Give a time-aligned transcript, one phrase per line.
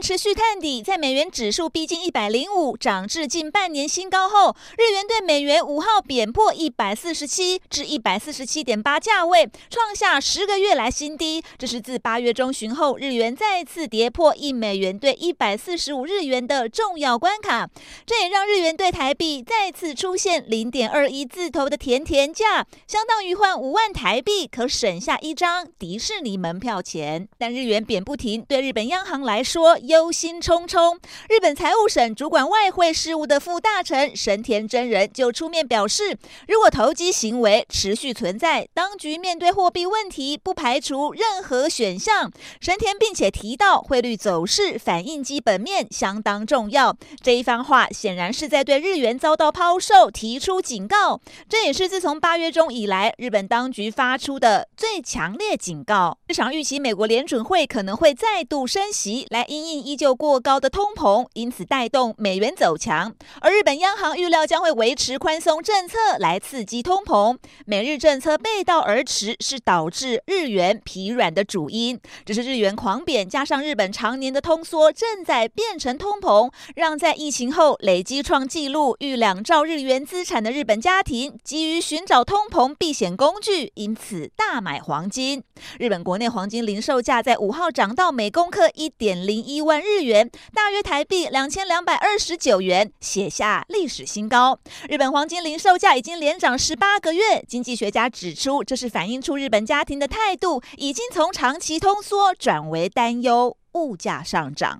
[0.00, 11.42] 持续探底，在美元指数逼近一百零五，涨至近半年新高后，日元对美元五号贬破一百四十七至一百四十七点八价位，创下十个月来新低。
[11.58, 17.68] 这是自八月中旬后，日元再次跌破一美元兑一百四十五日元的重要关卡。
[18.06, 27.28] 这也让日元兑台币再次出现零点二一字头的甜甜价，相当于换五万台币可省下一张迪士尼门票钱。
[27.36, 30.98] 但日元贬不停，对日本央行来，说忧心忡忡，
[31.30, 36.16] 日本财务省主管外汇事务的副大臣神田真人就出面表示，
[36.46, 42.30] 如果投机行为持续存在，当局面对货币问题不排除任何选项。
[42.60, 46.94] 神田并且提到，汇率走势反映基本面相当重要。
[47.22, 56.18] 这一番话显然是在对日元遭到抛售提出警告，这也是自从八月中以来日本当局发出的最强烈警告。
[56.28, 59.48] 市场预期美国联准会可能会再度升息来。
[59.48, 63.12] 因应依旧过高的通膨，因此带动美元走强。
[63.40, 72.00] 而日本央行预料将会维持宽松政策来刺激通膨，美日政策背道而驰是导致日元疲软的主因。
[72.24, 85.42] 只是日元狂贬，加上日本常年的通缩正在变成通膨，让在疫情后累积创纪录逾两兆日元资产的日本家庭急于寻找通膨避险工具，因此大买黄金。
[85.80, 89.38] 日本国内黄金零售价在五号涨到每公克一点零。
[89.48, 94.58] 一万日元，大约台币两千两百二十九元，写下历史新高。
[94.88, 97.44] 日本黄金零售价已经连涨十八个月。
[97.46, 104.76] 经济学家指出，这是反映出日本家庭的态度已经从长期通缩转为担忧物价上涨。